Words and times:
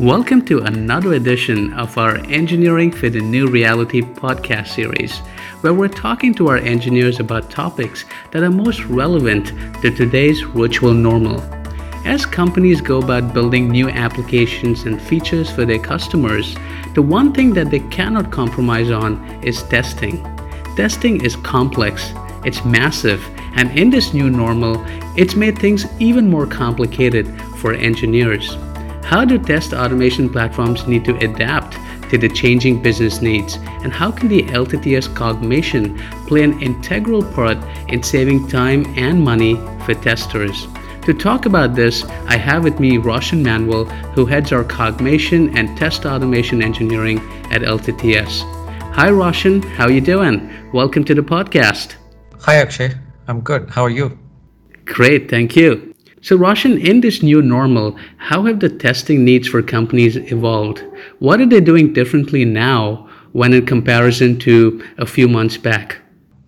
Welcome 0.00 0.44
to 0.46 0.60
another 0.60 1.12
edition 1.12 1.72
of 1.74 1.98
our 1.98 2.16
Engineering 2.30 2.90
for 2.90 3.10
the 3.10 3.20
New 3.20 3.46
Reality 3.46 4.00
podcast 4.00 4.68
series, 4.68 5.18
where 5.60 5.74
we're 5.74 5.88
talking 5.88 6.34
to 6.34 6.48
our 6.48 6.56
engineers 6.56 7.20
about 7.20 7.50
topics 7.50 8.06
that 8.30 8.42
are 8.42 8.50
most 8.50 8.84
relevant 8.86 9.52
to 9.82 9.90
today's 9.90 10.40
virtual 10.40 10.94
normal. 10.94 11.40
As 12.06 12.24
companies 12.24 12.80
go 12.80 13.00
about 13.00 13.34
building 13.34 13.68
new 13.68 13.90
applications 13.90 14.84
and 14.84 15.00
features 15.00 15.50
for 15.50 15.64
their 15.64 15.78
customers, 15.78 16.56
the 16.94 17.02
one 17.02 17.32
thing 17.32 17.52
that 17.52 17.70
they 17.70 17.80
cannot 17.90 18.32
compromise 18.32 18.90
on 18.90 19.22
is 19.44 19.62
testing. 19.64 20.22
Testing 20.74 21.22
is 21.22 21.36
complex, 21.36 22.12
it's 22.44 22.64
massive, 22.64 23.22
and 23.56 23.70
in 23.78 23.90
this 23.90 24.14
new 24.14 24.30
normal, 24.30 24.82
it's 25.16 25.36
made 25.36 25.58
things 25.58 25.86
even 26.00 26.30
more 26.30 26.46
complicated 26.46 27.26
for 27.58 27.74
engineers. 27.74 28.56
How 29.04 29.24
do 29.24 29.38
test 29.38 29.74
automation 29.74 30.30
platforms 30.30 30.86
need 30.86 31.04
to 31.04 31.16
adapt 31.16 31.76
to 32.10 32.16
the 32.16 32.28
changing 32.28 32.82
business 32.82 33.20
needs? 33.20 33.56
And 33.82 33.92
how 33.92 34.10
can 34.10 34.28
the 34.28 34.42
LTTS 34.44 35.14
Cogmation 35.14 35.98
play 36.26 36.42
an 36.42 36.60
integral 36.62 37.22
part 37.22 37.58
in 37.88 38.02
saving 38.02 38.48
time 38.48 38.86
and 38.96 39.22
money 39.22 39.56
for 39.84 39.94
testers? 39.94 40.66
To 41.02 41.12
talk 41.12 41.46
about 41.46 41.74
this, 41.74 42.04
I 42.26 42.36
have 42.36 42.62
with 42.62 42.78
me 42.78 42.96
Roshan 42.96 43.42
Manuel, 43.42 43.86
who 44.14 44.24
heads 44.24 44.52
our 44.52 44.64
Cogmation 44.64 45.56
and 45.56 45.76
Test 45.76 46.06
Automation 46.06 46.62
Engineering 46.62 47.18
at 47.50 47.62
LTTS. 47.62 48.42
Hi 48.94 49.10
Roshan, 49.10 49.62
how 49.62 49.86
are 49.86 49.90
you 49.90 50.00
doing? 50.00 50.48
Welcome 50.72 51.04
to 51.04 51.14
the 51.14 51.22
podcast. 51.22 51.96
Hi 52.40 52.56
Akshay, 52.56 52.94
I'm 53.26 53.40
good. 53.40 53.68
How 53.68 53.82
are 53.82 53.90
you? 53.90 54.16
Great, 54.84 55.28
thank 55.28 55.56
you. 55.56 55.91
So 56.22 56.36
Roshan, 56.36 56.78
in 56.78 57.00
this 57.00 57.20
new 57.20 57.42
normal, 57.42 57.96
how 58.18 58.44
have 58.44 58.60
the 58.60 58.68
testing 58.68 59.24
needs 59.24 59.48
for 59.48 59.60
companies 59.60 60.16
evolved? 60.16 60.84
What 61.18 61.40
are 61.40 61.46
they 61.46 61.60
doing 61.60 61.92
differently 61.92 62.44
now 62.44 63.08
when 63.32 63.52
in 63.52 63.66
comparison 63.66 64.38
to 64.40 64.80
a 64.98 65.06
few 65.06 65.26
months 65.26 65.56
back? 65.56 65.98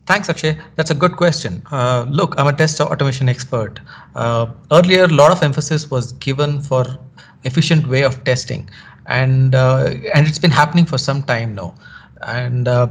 Thanks, 0.06 0.28
Akshay. 0.30 0.56
That's 0.76 0.92
a 0.92 0.94
good 0.94 1.16
question. 1.16 1.60
Uh, 1.72 2.06
look, 2.08 2.36
I'm 2.38 2.46
a 2.46 2.52
test 2.52 2.80
automation 2.80 3.28
expert. 3.28 3.80
Uh, 4.14 4.46
earlier, 4.70 5.04
a 5.04 5.08
lot 5.08 5.32
of 5.32 5.42
emphasis 5.42 5.90
was 5.90 6.12
given 6.12 6.60
for 6.60 6.84
efficient 7.42 7.88
way 7.88 8.04
of 8.04 8.22
testing, 8.22 8.68
and 9.06 9.56
uh, 9.56 9.90
and 10.14 10.28
it's 10.28 10.38
been 10.38 10.52
happening 10.52 10.84
for 10.84 10.98
some 10.98 11.22
time 11.22 11.54
now, 11.54 11.74
and 12.22 12.68
uh, 12.68 12.86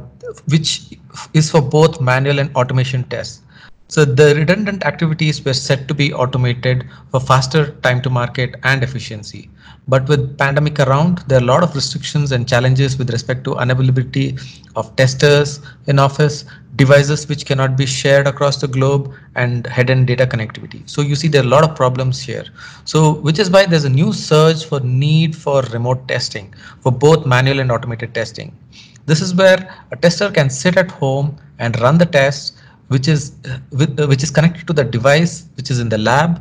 which 0.48 0.98
is 1.32 1.50
for 1.50 1.62
both 1.62 2.00
manual 2.00 2.40
and 2.40 2.54
automation 2.56 3.04
tests. 3.04 3.40
So 3.88 4.04
the 4.04 4.34
redundant 4.34 4.84
activities 4.84 5.44
were 5.44 5.52
set 5.52 5.88
to 5.88 5.94
be 5.94 6.12
automated 6.12 6.88
for 7.10 7.20
faster 7.20 7.72
time 7.82 8.00
to 8.02 8.10
market 8.10 8.54
and 8.62 8.82
efficiency. 8.82 9.50
But 9.86 10.08
with 10.08 10.38
pandemic 10.38 10.80
around, 10.80 11.18
there 11.28 11.38
are 11.38 11.42
a 11.42 11.44
lot 11.44 11.62
of 11.62 11.74
restrictions 11.74 12.32
and 12.32 12.48
challenges 12.48 12.96
with 12.96 13.10
respect 13.10 13.44
to 13.44 13.50
unavailability 13.50 14.40
of 14.74 14.96
testers 14.96 15.60
in 15.86 15.98
office, 15.98 16.46
devices 16.76 17.28
which 17.28 17.44
cannot 17.44 17.76
be 17.76 17.84
shared 17.84 18.26
across 18.26 18.56
the 18.56 18.66
globe, 18.66 19.12
and 19.34 19.66
hidden 19.66 20.06
data 20.06 20.26
connectivity. 20.26 20.88
So 20.88 21.02
you 21.02 21.14
see 21.14 21.28
there 21.28 21.42
are 21.42 21.46
a 21.46 21.48
lot 21.48 21.64
of 21.64 21.76
problems 21.76 22.18
here. 22.22 22.46
So 22.86 23.16
which 23.16 23.38
is 23.38 23.50
why 23.50 23.66
there's 23.66 23.84
a 23.84 23.90
new 23.90 24.14
surge 24.14 24.64
for 24.64 24.80
need 24.80 25.36
for 25.36 25.60
remote 25.74 26.08
testing 26.08 26.54
for 26.80 26.90
both 26.90 27.26
manual 27.26 27.60
and 27.60 27.70
automated 27.70 28.14
testing. 28.14 28.56
This 29.04 29.20
is 29.20 29.34
where 29.34 29.70
a 29.92 29.96
tester 29.96 30.30
can 30.30 30.48
sit 30.48 30.78
at 30.78 30.90
home 30.90 31.36
and 31.58 31.78
run 31.80 31.98
the 31.98 32.06
tests 32.06 32.53
which 32.88 33.08
is 33.08 33.32
uh, 33.48 34.06
which 34.06 34.22
is 34.22 34.30
connected 34.30 34.66
to 34.66 34.72
the 34.72 34.84
device 34.84 35.46
which 35.56 35.70
is 35.70 35.80
in 35.80 35.88
the 35.88 35.98
lab 35.98 36.40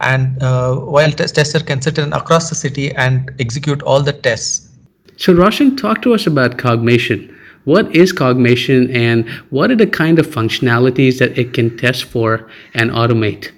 and 0.00 0.42
uh, 0.42 0.74
while 0.74 1.10
test 1.10 1.34
tester 1.36 1.60
can 1.60 1.80
sit 1.80 1.98
in 1.98 2.12
across 2.12 2.48
the 2.48 2.54
city 2.54 2.92
and 2.94 3.30
execute 3.38 3.82
all 3.82 4.02
the 4.02 4.12
tests. 4.12 4.68
So 5.16 5.32
Roshan, 5.32 5.76
talk 5.76 6.02
to 6.02 6.14
us 6.14 6.26
about 6.26 6.58
Cogmation. 6.58 7.30
What 7.64 7.94
is 7.94 8.12
Cogmation 8.12 8.94
and 8.94 9.28
what 9.50 9.70
are 9.70 9.76
the 9.76 9.86
kind 9.86 10.18
of 10.18 10.26
functionalities 10.26 11.18
that 11.18 11.38
it 11.38 11.54
can 11.54 11.76
test 11.78 12.04
for 12.04 12.50
and 12.74 12.90
automate? 12.90 13.52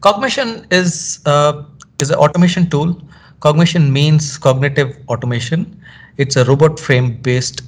Cogmation 0.00 0.66
is 0.70 1.20
uh, 1.26 1.64
is 2.00 2.10
an 2.10 2.16
automation 2.16 2.70
tool. 2.70 3.00
Cogmation 3.40 3.92
means 3.92 4.38
cognitive 4.38 4.96
automation. 5.08 5.80
It's 6.16 6.36
a 6.36 6.44
robot 6.44 6.78
frame 6.78 7.16
based 7.20 7.62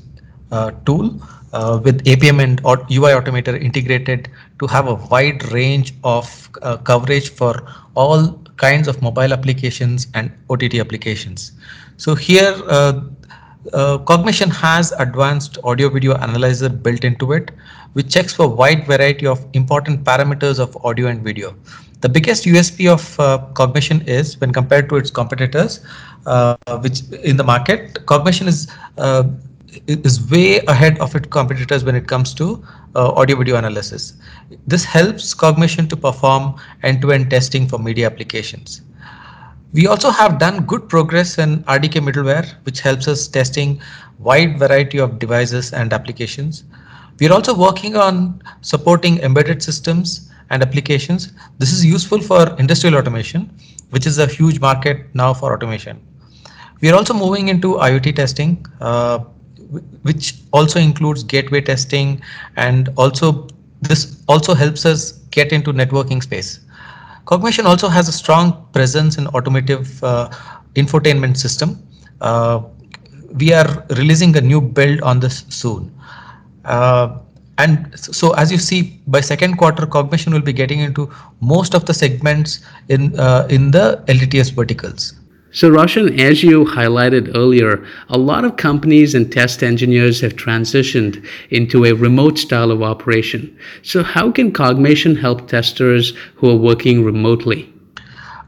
uh, 0.52 0.70
tool 0.86 1.20
uh, 1.56 1.80
with 1.82 2.04
Appium 2.04 2.42
and 2.42 2.60
UI 2.98 3.12
Automator 3.18 3.60
integrated 3.68 4.28
to 4.60 4.66
have 4.66 4.88
a 4.88 4.94
wide 4.94 5.44
range 5.52 5.94
of 6.04 6.50
uh, 6.62 6.76
coverage 6.76 7.30
for 7.30 7.52
all 7.94 8.32
kinds 8.56 8.88
of 8.88 9.00
mobile 9.02 9.32
applications 9.32 10.06
and 10.14 10.30
OTT 10.50 10.74
applications. 10.74 11.52
So 11.96 12.14
here, 12.14 12.54
uh, 12.68 13.00
uh, 13.72 13.98
Cogmation 13.98 14.50
has 14.50 14.92
advanced 14.98 15.58
audio 15.64 15.88
video 15.88 16.14
analyzer 16.16 16.68
built 16.68 17.04
into 17.04 17.32
it, 17.32 17.50
which 17.94 18.10
checks 18.10 18.34
for 18.34 18.48
wide 18.48 18.86
variety 18.86 19.26
of 19.26 19.44
important 19.54 20.04
parameters 20.04 20.58
of 20.58 20.76
audio 20.84 21.08
and 21.08 21.22
video. 21.22 21.54
The 22.02 22.08
biggest 22.10 22.44
USP 22.44 22.86
of 22.92 23.18
uh, 23.18 23.38
Cogmation 23.54 24.06
is 24.06 24.38
when 24.40 24.52
compared 24.52 24.88
to 24.90 24.96
its 24.96 25.10
competitors, 25.10 25.80
uh, 26.26 26.56
which 26.80 27.00
in 27.24 27.36
the 27.36 27.44
market, 27.44 28.06
Cogmation 28.06 28.46
is 28.46 28.70
uh, 28.98 29.24
is 29.86 30.30
way 30.30 30.60
ahead 30.66 30.98
of 30.98 31.14
its 31.14 31.28
competitors 31.28 31.84
when 31.84 31.94
it 31.94 32.06
comes 32.06 32.34
to 32.34 32.64
uh, 32.94 33.10
audio 33.12 33.36
video 33.36 33.56
analysis. 33.56 34.14
This 34.66 34.84
helps 34.84 35.34
Cogmation 35.34 35.88
to 35.88 35.96
perform 35.96 36.54
end-to-end 36.82 37.30
testing 37.30 37.68
for 37.68 37.78
media 37.78 38.06
applications. 38.06 38.82
We 39.72 39.86
also 39.86 40.10
have 40.10 40.38
done 40.38 40.64
good 40.64 40.88
progress 40.88 41.38
in 41.38 41.62
RDK 41.64 42.00
middleware, 42.08 42.54
which 42.64 42.80
helps 42.80 43.08
us 43.08 43.28
testing 43.28 43.80
wide 44.18 44.58
variety 44.58 44.98
of 44.98 45.18
devices 45.18 45.72
and 45.72 45.92
applications. 45.92 46.64
We 47.18 47.28
are 47.28 47.32
also 47.32 47.54
working 47.54 47.96
on 47.96 48.42
supporting 48.60 49.18
embedded 49.20 49.62
systems 49.62 50.30
and 50.50 50.62
applications. 50.62 51.32
This 51.58 51.72
is 51.72 51.84
useful 51.84 52.20
for 52.20 52.56
industrial 52.58 52.96
automation, 52.96 53.50
which 53.90 54.06
is 54.06 54.18
a 54.18 54.26
huge 54.26 54.60
market 54.60 55.14
now 55.14 55.34
for 55.34 55.52
automation. 55.52 56.00
We 56.80 56.90
are 56.90 56.94
also 56.94 57.14
moving 57.14 57.48
into 57.48 57.74
IoT 57.74 58.16
testing. 58.16 58.64
Uh, 58.80 59.20
which 60.02 60.34
also 60.52 60.78
includes 60.78 61.22
gateway 61.22 61.60
testing 61.60 62.20
and 62.56 62.88
also 62.96 63.48
this 63.82 64.22
also 64.28 64.54
helps 64.54 64.86
us 64.86 65.12
get 65.30 65.52
into 65.52 65.72
networking 65.72 66.22
space. 66.22 66.60
Cogmation 67.26 67.66
also 67.66 67.88
has 67.88 68.08
a 68.08 68.12
strong 68.12 68.66
presence 68.72 69.18
in 69.18 69.26
automotive 69.28 70.02
uh, 70.02 70.30
infotainment 70.74 71.36
system. 71.36 71.82
Uh, 72.20 72.62
we 73.34 73.52
are 73.52 73.84
releasing 73.90 74.36
a 74.36 74.40
new 74.40 74.60
build 74.60 75.00
on 75.02 75.20
this 75.20 75.44
soon. 75.48 75.92
Uh, 76.64 77.18
and 77.58 77.98
so 77.98 78.32
as 78.34 78.52
you 78.52 78.58
see 78.58 79.00
by 79.06 79.20
second 79.20 79.56
quarter 79.56 79.86
Cogmation 79.86 80.32
will 80.32 80.42
be 80.42 80.52
getting 80.52 80.80
into 80.80 81.10
most 81.40 81.74
of 81.74 81.86
the 81.86 81.94
segments 81.94 82.60
in 82.88 83.18
uh, 83.18 83.46
in 83.50 83.70
the 83.70 84.04
LTTS 84.08 84.52
verticals 84.52 85.14
so, 85.56 85.70
Roshan, 85.70 86.20
as 86.20 86.42
you 86.42 86.66
highlighted 86.66 87.34
earlier, 87.34 87.82
a 88.10 88.18
lot 88.18 88.44
of 88.44 88.58
companies 88.58 89.14
and 89.14 89.32
test 89.32 89.62
engineers 89.62 90.20
have 90.20 90.36
transitioned 90.36 91.26
into 91.48 91.86
a 91.86 91.94
remote 91.94 92.36
style 92.36 92.70
of 92.70 92.82
operation. 92.82 93.56
So, 93.80 94.02
how 94.02 94.30
can 94.30 94.52
Cogmation 94.52 95.16
help 95.16 95.48
testers 95.48 96.12
who 96.34 96.50
are 96.50 96.56
working 96.56 97.02
remotely? 97.02 97.72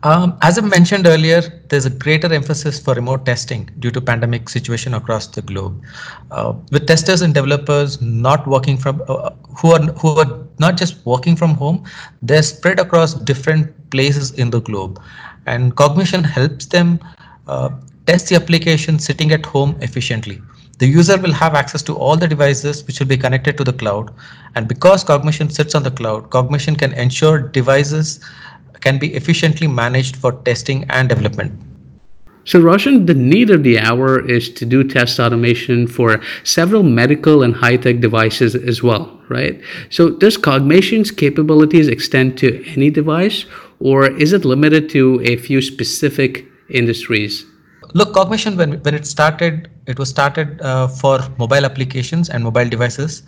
Um, 0.03 0.37
as 0.43 0.59
I 0.59 0.61
mentioned 0.61 1.07
earlier, 1.07 1.41
there's 1.71 1.87
a 1.87 1.91
greater 1.91 2.31
emphasis 2.31 2.79
for 2.79 2.93
remote 2.93 3.25
testing 3.25 3.71
due 3.79 3.91
to 3.93 4.03
pandemic 4.03 4.51
situation 4.51 4.93
across 4.93 5.29
the 5.29 5.41
globe. 5.41 5.83
Uh, 6.31 6.53
with 6.71 6.87
testers 6.87 7.23
and 7.23 7.33
developers 7.33 8.03
not 8.03 8.47
working 8.47 8.77
from 8.77 9.03
uh, 9.09 9.31
who 9.57 9.73
are 9.73 9.81
who 9.95 10.09
are 10.11 10.47
not 10.59 10.77
just 10.77 11.07
working 11.07 11.37
from 11.37 11.55
home, 11.55 11.85
they're 12.21 12.43
spread 12.43 12.79
across 12.79 13.15
different 13.15 13.73
places 13.91 14.33
in 14.33 14.51
the 14.51 14.61
globe 14.61 15.01
and 15.47 15.75
Cogmation 15.77 16.23
helps 16.25 16.67
them 16.67 17.01
uh, 17.47 17.71
test 18.07 18.29
the 18.29 18.37
application 18.37 18.99
sitting 18.99 19.33
at 19.33 19.45
home 19.45 19.77
efficiently. 19.81 20.41
The 20.79 20.87
user 20.87 21.19
will 21.19 21.33
have 21.33 21.55
access 21.55 21.83
to 21.85 21.97
all 21.97 22.17
the 22.17 22.29
devices 22.29 22.87
which 22.87 23.01
will 23.01 23.07
be 23.07 23.17
connected 23.17 23.57
to 23.59 23.65
the 23.65 23.73
cloud. 23.73 24.15
And 24.55 24.69
because 24.69 25.03
Cogmation 25.03 25.51
sits 25.51 25.75
on 25.75 25.83
the 25.83 25.91
cloud, 25.91 26.31
Cogmation 26.31 26.77
can 26.77 26.93
ensure 26.93 27.39
devices 27.41 28.21
can 28.81 28.99
be 28.99 29.13
efficiently 29.15 29.67
managed 29.67 30.17
for 30.17 30.33
testing 30.43 30.85
and 30.91 31.09
development. 31.09 31.53
So, 32.49 32.59
Roshan, 32.61 33.05
the 33.05 33.13
need 33.13 33.51
of 33.51 33.63
the 33.63 33.79
hour 33.79 34.27
is 34.27 34.49
to 34.55 34.65
do 34.65 34.83
test 34.83 35.21
automation 35.21 35.87
for 35.87 36.19
several 36.45 36.83
medical 36.83 37.43
and 37.43 37.55
high 37.55 37.77
tech 37.77 38.01
devices 38.01 38.55
as 38.55 38.83
well, 38.83 39.21
right? 39.29 39.61
So, 39.91 40.09
does 40.09 40.39
Cogmation's 40.39 41.11
capabilities 41.11 41.89
extend 41.89 42.39
to 42.39 42.65
any 42.73 42.89
device, 42.89 43.45
or 43.81 44.11
is 44.11 44.33
it 44.33 44.47
limited 44.47 44.89
to 44.97 45.21
a 45.25 45.37
few 45.37 45.61
specific 45.61 46.47
industries? 46.71 47.45
Look, 47.93 48.15
Cogmation, 48.15 48.57
when, 48.57 48.83
when 48.83 48.95
it 48.95 49.07
started, 49.07 49.69
it 49.87 49.99
was 49.99 50.09
started 50.09 50.59
uh, 50.63 50.89
for 50.89 51.21
mobile 51.37 51.67
applications 51.67 52.31
and 52.31 52.43
mobile 52.43 52.69
devices. 52.71 53.25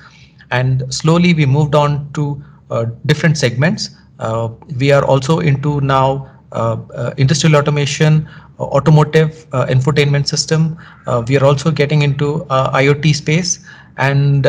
And 0.51 0.83
slowly 0.89 1.35
we 1.35 1.45
moved 1.45 1.75
on 1.75 2.11
to 2.15 2.43
uh, 2.71 2.87
different 3.05 3.37
segments. 3.37 3.91
Uh, 4.19 4.49
we 4.79 4.93
are 4.93 5.05
also 5.05 5.41
into 5.41 5.83
now 5.83 6.41
uh, 6.53 6.77
uh, 6.95 7.15
industrial 7.17 7.55
automation, 7.55 8.29
automotive 8.65 9.47
uh, 9.53 9.67
infotainment 9.67 10.29
system. 10.29 10.79
Uh, 11.07 11.23
we 11.27 11.37
are 11.37 11.45
also 11.45 11.71
getting 11.71 12.03
into 12.03 12.45
uh, 12.45 12.77
IoT 12.77 13.15
space, 13.15 13.65
and 13.97 14.43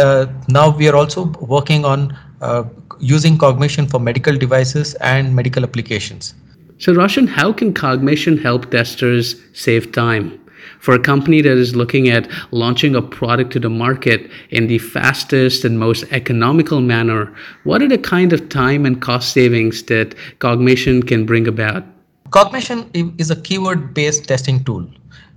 now 0.47 0.75
we 0.75 0.87
are 0.87 0.95
also 0.95 1.25
working 1.39 1.85
on 1.85 2.17
using 2.99 3.37
Cogmation 3.37 3.87
for 3.87 3.99
medical 3.99 4.37
devices 4.37 4.93
and 4.95 5.35
medical 5.35 5.63
applications. 5.63 6.35
So, 6.77 6.93
Roshan, 6.93 7.27
how 7.27 7.53
can 7.53 7.73
Cogmation 7.73 8.37
help 8.37 8.71
testers 8.71 9.35
save 9.53 9.91
time? 9.91 10.39
For 10.79 10.95
a 10.95 10.99
company 10.99 11.41
that 11.41 11.57
is 11.57 11.75
looking 11.75 12.09
at 12.09 12.27
launching 12.51 12.95
a 12.95 13.01
product 13.01 13.51
to 13.53 13.59
the 13.59 13.69
market 13.69 14.29
in 14.49 14.67
the 14.67 14.79
fastest 14.79 15.63
and 15.63 15.79
most 15.79 16.05
economical 16.11 16.81
manner, 16.81 17.33
what 17.63 17.81
are 17.81 17.87
the 17.87 17.97
kind 17.97 18.33
of 18.33 18.49
time 18.49 18.85
and 18.85 19.01
cost 19.01 19.31
savings 19.31 19.83
that 19.83 20.15
Cogmation 20.39 21.03
can 21.03 21.25
bring 21.25 21.47
about? 21.47 21.83
Cogmation 22.31 22.89
is 22.93 23.29
a 23.29 23.35
keyword 23.35 23.93
based 23.93 24.25
testing 24.25 24.63
tool. 24.63 24.87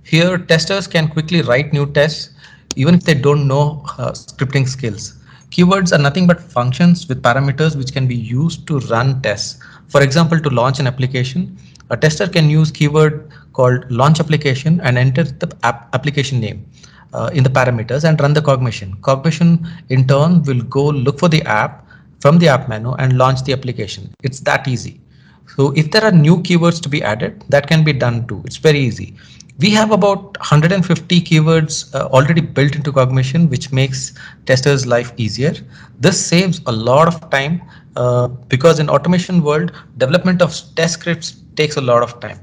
Here, 0.03 0.37
testers 0.37 0.87
can 0.87 1.09
quickly 1.09 1.41
write 1.41 1.73
new 1.73 1.91
tests 1.91 2.29
even 2.77 2.95
if 2.95 3.03
they 3.03 3.13
don't 3.13 3.49
know 3.49 3.83
uh, 3.97 4.11
scripting 4.11 4.65
skills. 4.65 5.15
Keywords 5.49 5.91
are 5.91 6.01
nothing 6.01 6.25
but 6.25 6.39
functions 6.39 7.09
with 7.09 7.21
parameters 7.21 7.75
which 7.75 7.91
can 7.91 8.07
be 8.07 8.15
used 8.15 8.65
to 8.67 8.79
run 8.91 9.21
tests. 9.21 9.61
For 9.89 10.01
example, 10.01 10.39
to 10.39 10.49
launch 10.49 10.79
an 10.79 10.87
application, 10.87 11.57
a 11.89 11.97
tester 11.97 12.29
can 12.29 12.49
use 12.49 12.71
keyword 12.71 13.29
called 13.51 13.91
launch 13.91 14.21
application 14.21 14.79
and 14.79 14.97
enter 14.97 15.23
the 15.23 15.53
app 15.63 15.93
application 15.93 16.39
name 16.39 16.65
uh, 17.13 17.29
in 17.33 17.43
the 17.43 17.49
parameters 17.49 18.07
and 18.07 18.21
run 18.21 18.33
the 18.33 18.41
Cogmation. 18.41 18.95
Cogmation 19.01 19.67
in 19.89 20.07
turn 20.07 20.43
will 20.43 20.61
go 20.61 20.85
look 20.85 21.19
for 21.19 21.27
the 21.27 21.43
app 21.43 21.85
from 22.21 22.39
the 22.39 22.47
app 22.47 22.69
menu 22.69 22.93
and 22.93 23.17
launch 23.17 23.43
the 23.43 23.51
application. 23.51 24.15
It's 24.23 24.39
that 24.39 24.65
easy. 24.69 25.01
So 25.47 25.71
if 25.75 25.91
there 25.91 26.03
are 26.03 26.11
new 26.11 26.37
keywords 26.37 26.81
to 26.81 26.89
be 26.89 27.01
added, 27.03 27.43
that 27.49 27.67
can 27.67 27.83
be 27.83 27.93
done 27.93 28.27
too. 28.27 28.41
It's 28.45 28.57
very 28.57 28.79
easy. 28.79 29.15
We 29.59 29.69
have 29.71 29.91
about 29.91 30.37
150 30.37 31.21
keywords 31.21 31.93
uh, 31.95 32.07
already 32.07 32.41
built 32.41 32.75
into 32.75 32.91
Cogmation, 32.91 33.49
which 33.49 33.71
makes 33.71 34.13
testers' 34.45 34.85
life 34.85 35.13
easier. 35.17 35.53
This 35.99 36.23
saves 36.25 36.61
a 36.65 36.71
lot 36.71 37.07
of 37.07 37.29
time 37.29 37.61
uh, 37.95 38.27
because 38.27 38.79
in 38.79 38.89
automation 38.89 39.41
world, 39.41 39.71
development 39.97 40.41
of 40.41 40.53
test 40.75 40.93
scripts 40.95 41.35
takes 41.55 41.77
a 41.77 41.81
lot 41.81 42.03
of 42.03 42.19
time. 42.19 42.39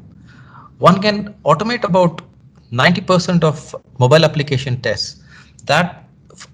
One 0.78 1.00
can 1.00 1.34
automate 1.44 1.84
about 1.84 2.22
90% 2.70 3.44
of 3.44 3.74
mobile 3.98 4.24
application 4.24 4.80
tests. 4.80 5.22
That 5.66 6.01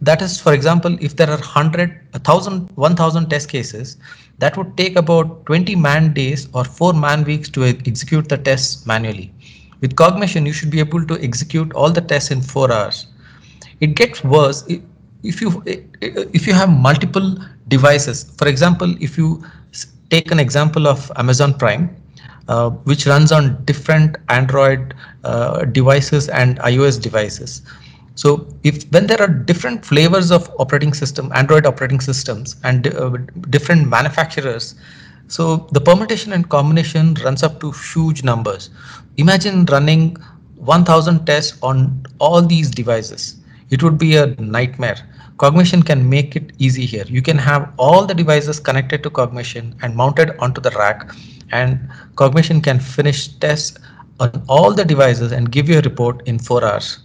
that 0.02 0.22
is, 0.22 0.40
for 0.40 0.52
example, 0.52 0.96
if 1.00 1.16
there 1.16 1.28
are 1.28 1.38
100, 1.38 2.00
1000, 2.12 2.70
1000 2.74 3.30
test 3.30 3.48
cases, 3.48 3.96
that 4.38 4.56
would 4.56 4.76
take 4.76 4.96
about 4.96 5.46
20 5.46 5.74
man 5.76 6.12
days 6.12 6.48
or 6.52 6.64
4 6.64 6.92
man 6.92 7.24
weeks 7.24 7.48
to 7.50 7.64
execute 7.64 8.28
the 8.28 8.38
tests 8.38 8.86
manually. 8.86 9.32
With 9.80 9.94
Cogmation, 9.94 10.46
you 10.46 10.52
should 10.52 10.70
be 10.70 10.80
able 10.80 11.04
to 11.06 11.20
execute 11.22 11.72
all 11.72 11.90
the 11.90 12.00
tests 12.00 12.30
in 12.30 12.42
4 12.42 12.72
hours. 12.72 13.06
It 13.80 13.94
gets 13.94 14.24
worse 14.24 14.64
if 15.22 15.40
you 15.40 15.62
if 16.00 16.46
you 16.46 16.52
have 16.54 16.70
multiple 16.70 17.36
devices. 17.68 18.24
For 18.38 18.48
example, 18.48 18.94
if 19.00 19.16
you 19.18 19.44
take 20.10 20.30
an 20.30 20.40
example 20.40 20.88
of 20.88 21.10
Amazon 21.16 21.54
Prime, 21.54 21.94
uh, 22.48 22.70
which 22.70 23.06
runs 23.06 23.30
on 23.30 23.62
different 23.64 24.16
Android 24.28 24.94
uh, 25.24 25.64
devices 25.66 26.28
and 26.28 26.58
iOS 26.60 27.00
devices. 27.00 27.62
So 28.18 28.48
if 28.64 28.82
when 28.92 29.06
there 29.06 29.20
are 29.22 29.28
different 29.28 29.84
flavors 29.86 30.32
of 30.32 30.50
operating 30.58 30.92
system, 30.92 31.30
Android 31.34 31.66
operating 31.66 32.00
systems 32.00 32.56
and 32.64 32.88
uh, 32.88 33.10
different 33.50 33.88
manufacturers, 33.88 34.74
so 35.28 35.68
the 35.72 35.80
permutation 35.80 36.32
and 36.32 36.48
combination 36.48 37.14
runs 37.24 37.44
up 37.44 37.60
to 37.60 37.70
huge 37.70 38.24
numbers. 38.24 38.70
Imagine 39.18 39.66
running 39.66 40.16
1000 40.56 41.26
tests 41.26 41.58
on 41.62 42.04
all 42.18 42.42
these 42.42 42.70
devices. 42.70 43.36
It 43.70 43.84
would 43.84 43.98
be 43.98 44.16
a 44.16 44.26
nightmare. 44.56 44.98
Cogmation 45.36 45.82
can 45.84 46.08
make 46.10 46.34
it 46.34 46.52
easy 46.58 46.86
here. 46.86 47.04
You 47.06 47.22
can 47.22 47.38
have 47.38 47.72
all 47.78 48.04
the 48.04 48.14
devices 48.14 48.58
connected 48.58 49.04
to 49.04 49.10
Cogmation 49.10 49.76
and 49.82 49.94
mounted 49.94 50.36
onto 50.40 50.60
the 50.60 50.70
rack 50.70 51.14
and 51.52 51.88
Cogmation 52.16 52.60
can 52.62 52.80
finish 52.80 53.28
tests 53.38 53.78
on 54.18 54.42
all 54.48 54.74
the 54.74 54.84
devices 54.84 55.30
and 55.30 55.52
give 55.52 55.68
you 55.68 55.78
a 55.78 55.82
report 55.82 56.26
in 56.26 56.40
four 56.40 56.64
hours. 56.64 56.98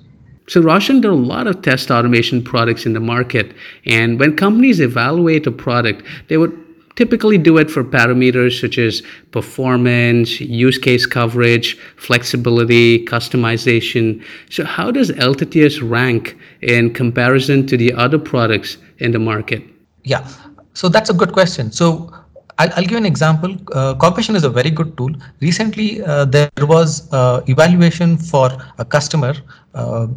So, 0.48 0.62
Roshan, 0.62 1.02
there 1.02 1.12
are 1.12 1.14
a 1.14 1.18
lot 1.18 1.48
of 1.48 1.62
test 1.62 1.90
automation 1.90 2.44
products 2.44 2.86
in 2.86 2.94
the 2.94 3.00
market. 3.00 3.54
And 3.86 4.20
when 4.20 4.36
companies 4.36 4.82
evaluate 4.82 5.48
a 5.48 5.52
product, 5.52 6.04
they 6.28 6.38
would 6.38 6.58
typically 6.96 7.38
do 7.38 7.58
it 7.58 7.72
for 7.72 7.84
parameters 7.84 8.60
such 8.60 8.78
as 8.78 9.02
performance, 9.32 10.40
use 10.42 10.78
case 10.78 11.06
coverage, 11.06 11.78
flexibility, 11.96 13.06
customization. 13.06 14.24
So, 14.50 14.66
how 14.66 14.92
does 14.92 15.12
LTTS 15.12 15.90
rank 15.90 16.38
in 16.62 16.94
comparison 16.94 17.66
to 17.68 17.78
the 17.78 17.94
other 17.94 18.20
products 18.20 18.78
in 19.00 19.12
the 19.12 19.20
market? 19.20 19.64
Yeah, 20.04 20.28
so 20.74 20.90
that's 20.90 21.10
a 21.10 21.14
good 21.14 21.32
question. 21.32 21.72
So, 21.72 22.12
I'll, 22.60 22.70
I'll 22.76 22.86
give 22.86 22.98
an 22.98 23.06
example. 23.06 23.58
Uh, 23.74 23.96
Cogmation 23.96 24.36
is 24.36 24.44
a 24.44 24.50
very 24.50 24.70
good 24.70 24.96
tool. 24.98 25.10
Recently, 25.42 26.04
uh, 26.04 26.26
there 26.26 26.50
was 26.62 27.12
uh, 27.12 27.42
evaluation 27.48 28.18
for 28.18 28.52
a 28.78 28.86
customer 28.86 29.34
uh, 29.74 30.08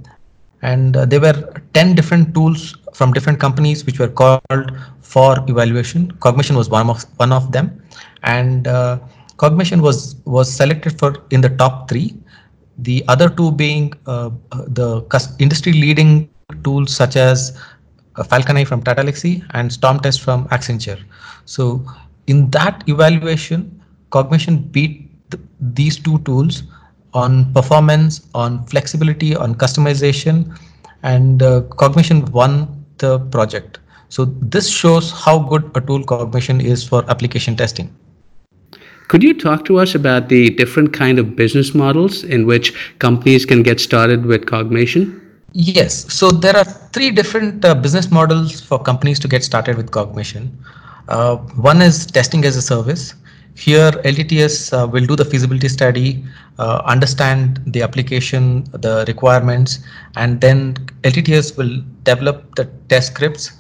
and 0.63 0.97
uh, 0.97 1.05
there 1.05 1.21
were 1.21 1.53
10 1.75 1.95
different 1.95 2.35
tools 2.35 2.77
from 2.95 3.13
different 3.13 3.39
companies 3.39 3.85
which 3.85 3.99
were 3.99 4.09
called 4.09 4.73
for 5.03 5.37
evaluation. 5.49 6.11
Cogmation 6.21 6.57
was 6.57 6.69
one 6.69 6.89
of 6.89 7.05
one 7.19 7.33
of 7.33 7.53
them. 7.53 7.83
And 8.23 8.67
uh, 8.67 8.99
Cogmation 9.37 9.83
was 9.83 10.17
was 10.25 10.53
selected 10.53 10.99
for 10.99 11.15
in 11.31 11.41
the 11.41 11.51
top 11.51 11.89
3 11.91 12.15
the 12.79 13.05
other 13.09 13.29
two 13.29 13.53
being 13.53 13.93
uh, 14.07 14.31
the 14.69 15.03
industry 15.39 15.73
leading 15.73 16.29
tools 16.63 16.95
such 16.95 17.17
as 17.17 17.59
uh, 18.17 18.23
falcon 18.23 18.57
eye 18.57 18.65
from 18.65 18.83
tata 18.83 19.01
and 19.01 19.71
stormtest 19.71 20.21
from 20.21 20.47
accenture. 20.49 21.01
So 21.45 21.85
in 22.27 22.51
that 22.51 22.85
evaluation 22.87 23.83
Cogmation 24.11 24.59
beat 24.75 25.11
th 25.31 25.43
these 25.79 25.97
two 25.99 26.19
tools 26.29 26.63
on 27.25 27.51
performance, 27.53 28.21
on 28.35 28.65
flexibility, 28.67 29.35
on 29.35 29.55
customization, 29.55 30.57
and 31.03 31.43
uh, 31.43 31.63
Cogmation 31.83 32.25
won 32.27 32.55
the 32.99 33.19
project. 33.37 33.79
So 34.09 34.27
this 34.55 34.69
shows 34.69 35.11
how 35.11 35.39
good 35.39 35.71
a 35.75 35.81
tool 35.81 36.05
Cogmation 36.05 36.61
is 36.61 36.87
for 36.87 37.09
application 37.11 37.57
testing. 37.57 37.95
Could 39.09 39.23
you 39.23 39.33
talk 39.35 39.65
to 39.67 39.79
us 39.79 39.95
about 39.95 40.29
the 40.29 40.51
different 40.51 40.93
kind 40.93 41.19
of 41.19 41.37
business 41.37 41.75
models 41.75 42.25
in 42.25 42.47
which 42.47 42.73
companies 42.99 43.47
can 43.47 43.63
get 43.63 43.81
started 43.81 44.27
with 44.27 44.47
Cogmation? 44.47 45.23
Yes. 45.53 46.13
So 46.13 46.31
there 46.31 46.57
are 46.57 46.65
three 46.65 47.11
different 47.11 47.65
uh, 47.65 47.75
business 47.75 48.11
models 48.11 48.61
for 48.61 48.79
companies 48.79 49.19
to 49.21 49.29
get 49.29 49.45
started 49.45 49.77
with 49.77 49.91
Cogmation. 49.91 50.51
Uh, 51.09 51.37
one 51.71 51.81
is 51.81 52.05
testing 52.05 52.45
as 52.45 52.57
a 52.57 52.63
service. 52.63 53.15
Here, 53.57 53.91
LTTS 53.91 54.73
uh, 54.73 54.87
will 54.87 55.07
do 55.07 55.17
the 55.17 55.25
feasibility 55.25 55.69
study, 55.69 56.23
uh, 56.59 56.83
understand 56.85 57.63
the 57.67 57.83
application, 57.83 58.65
the 58.65 59.07
requirements, 59.09 59.79
and 60.15 60.43
then 60.43 60.75
LTTS 61.05 61.57
will 61.57 61.83
develop 62.03 62.55
the 62.57 62.67
test 62.91 63.13
scripts, 63.13 63.53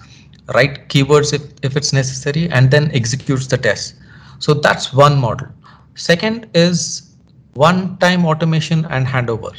write 0.54 0.90
keywords 0.90 1.32
if, 1.32 1.42
if 1.62 1.78
it's 1.78 1.94
necessary, 1.94 2.46
and 2.50 2.70
then 2.70 2.90
executes 2.92 3.46
the 3.46 3.56
test. 3.56 3.94
So 4.38 4.52
that's 4.52 4.92
one 4.92 5.18
model. 5.18 5.48
Second 5.94 6.46
is 6.54 7.14
one-time 7.54 8.26
automation 8.26 8.84
and 8.90 9.06
handover. 9.06 9.58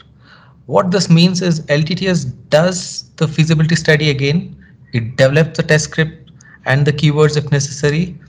What 0.68 0.92
this 0.92 1.10
means 1.10 1.42
is 1.42 1.62
LTTS 1.62 2.32
does 2.50 3.10
the 3.16 3.28
feasibility 3.28 3.76
study 3.76 4.12
again, 4.12 4.56
it 4.94 5.16
develops 5.16 5.58
the 5.58 5.64
test 5.64 5.86
script 5.86 6.30
and 6.66 6.86
the 6.86 6.94
keywords 6.94 7.38
if 7.38 7.52
necessary, 7.52 8.20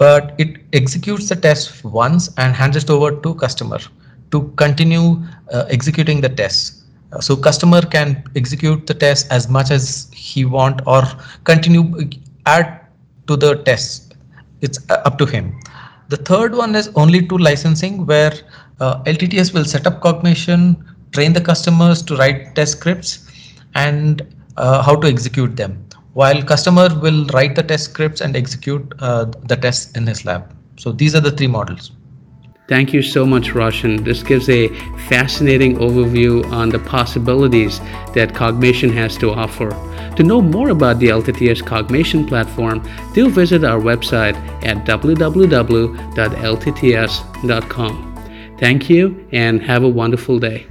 but 0.00 0.34
it 0.38 0.56
executes 0.72 1.28
the 1.28 1.36
test 1.36 1.84
once 1.84 2.30
and 2.38 2.54
hands 2.54 2.76
it 2.76 2.88
over 2.88 3.10
to 3.24 3.34
customer 3.34 3.78
to 4.30 4.40
continue 4.56 5.22
uh, 5.52 5.64
executing 5.68 6.22
the 6.22 6.28
test. 6.28 6.84
Uh, 7.12 7.20
so 7.20 7.36
customer 7.36 7.82
can 7.82 8.24
execute 8.34 8.86
the 8.86 8.94
test 8.94 9.30
as 9.30 9.48
much 9.48 9.70
as 9.70 10.08
he 10.14 10.44
want 10.46 10.80
or 10.86 11.02
continue 11.44 11.84
uh, 11.98 12.04
add 12.46 12.80
to 13.26 13.36
the 13.36 13.56
test. 13.64 14.14
It's 14.62 14.78
uh, 14.88 15.02
up 15.04 15.18
to 15.18 15.26
him. 15.26 15.60
The 16.08 16.16
third 16.16 16.54
one 16.54 16.74
is 16.74 16.88
only 16.94 17.26
to 17.26 17.36
licensing 17.36 18.06
where 18.06 18.32
uh, 18.80 19.02
LTTS 19.02 19.52
will 19.52 19.66
set 19.66 19.86
up 19.86 20.00
Cogmation, 20.00 20.82
train 21.12 21.34
the 21.34 21.40
customers 21.42 22.02
to 22.02 22.16
write 22.16 22.54
test 22.54 22.78
scripts 22.78 23.28
and 23.74 24.22
uh, 24.56 24.82
how 24.82 24.96
to 24.96 25.08
execute 25.08 25.56
them 25.56 25.84
while 26.20 26.42
customer 26.42 26.88
will 27.02 27.24
write 27.34 27.54
the 27.54 27.62
test 27.62 27.84
scripts 27.90 28.20
and 28.20 28.36
execute 28.36 28.92
uh, 28.98 29.24
the 29.50 29.56
tests 29.56 29.92
in 29.92 30.06
his 30.06 30.24
lab. 30.26 30.54
So 30.78 30.92
these 30.92 31.14
are 31.14 31.20
the 31.20 31.30
three 31.30 31.46
models. 31.46 31.92
Thank 32.68 32.92
you 32.92 33.02
so 33.02 33.26
much, 33.26 33.52
Roshan. 33.52 34.04
This 34.04 34.22
gives 34.22 34.48
a 34.48 34.68
fascinating 35.08 35.76
overview 35.78 36.48
on 36.52 36.68
the 36.68 36.78
possibilities 36.78 37.80
that 38.14 38.34
Cogmation 38.34 38.92
has 38.92 39.16
to 39.16 39.32
offer. 39.32 39.70
To 40.16 40.22
know 40.22 40.40
more 40.40 40.68
about 40.68 41.00
the 41.00 41.08
LTTS 41.08 41.66
Cogmation 41.66 42.26
platform, 42.28 42.86
do 43.12 43.28
visit 43.28 43.64
our 43.64 43.80
website 43.80 44.36
at 44.64 44.84
www.ltts.com. 44.86 45.96
Thank 48.58 48.90
you 48.90 49.28
and 49.32 49.62
have 49.62 49.82
a 49.82 49.88
wonderful 49.88 50.38
day. 50.38 50.66